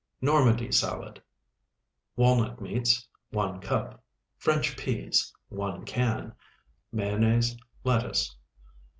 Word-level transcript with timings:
NORMANDIE 0.19 0.71
SALAD 0.71 1.21
Walnut 2.15 2.59
meats, 2.59 3.07
1 3.29 3.59
cup. 3.61 4.03
French 4.35 4.75
peas, 4.75 5.31
1 5.49 5.85
can. 5.85 6.33
Mayonnaise. 6.91 7.55
Lettuce. 7.83 8.35